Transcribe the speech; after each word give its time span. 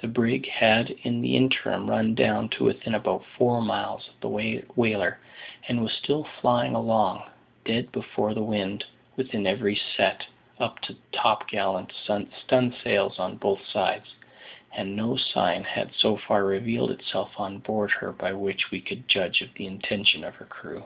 The 0.00 0.06
brig 0.06 0.46
had 0.50 0.90
in 1.02 1.22
the 1.22 1.34
interim 1.34 1.88
run 1.88 2.14
down 2.14 2.50
to 2.50 2.64
within 2.64 2.94
about 2.94 3.24
four 3.38 3.62
miles 3.62 4.06
of 4.06 4.20
the 4.20 4.28
whaler, 4.76 5.18
and 5.66 5.82
was 5.82 5.92
still 5.94 6.24
flying 6.42 6.74
along, 6.74 7.22
dead 7.64 7.90
before 7.90 8.34
the 8.34 8.42
wind, 8.42 8.84
with 9.16 9.34
everything 9.34 9.80
set, 9.96 10.26
up 10.60 10.80
to 10.80 10.96
topgallant 11.10 11.90
stunsails 11.92 13.18
on 13.18 13.38
both 13.38 13.64
sides; 13.64 14.14
and 14.72 14.94
no 14.94 15.16
sign 15.16 15.64
had 15.64 15.90
so 15.94 16.18
far 16.18 16.44
revealed 16.44 16.90
itself 16.90 17.40
on 17.40 17.56
board 17.60 17.92
her 17.92 18.12
by 18.12 18.34
which 18.34 18.70
we 18.70 18.82
could 18.82 19.08
judge 19.08 19.40
of 19.40 19.54
the 19.54 19.64
intention 19.66 20.22
of 20.22 20.34
her 20.34 20.44
crew. 20.44 20.84